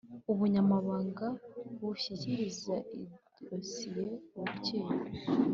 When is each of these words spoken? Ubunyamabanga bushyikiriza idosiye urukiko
Ubunyamabanga 0.31 1.27
bushyikiriza 1.79 2.75
idosiye 3.01 4.03
urukiko 4.39 4.93